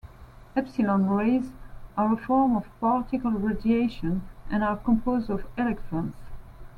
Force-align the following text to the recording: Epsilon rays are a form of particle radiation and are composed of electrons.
Epsilon 0.55 1.07
rays 1.07 1.51
are 1.95 2.11
a 2.13 2.17
form 2.17 2.55
of 2.55 2.67
particle 2.79 3.29
radiation 3.29 4.23
and 4.49 4.63
are 4.63 4.77
composed 4.77 5.29
of 5.29 5.45
electrons. 5.59 6.15